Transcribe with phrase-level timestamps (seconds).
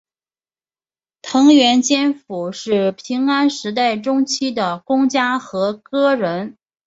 [1.21, 6.57] 藤原兼辅是平安时代中期的公家和歌人。